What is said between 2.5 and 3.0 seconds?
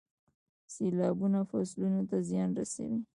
رسوي.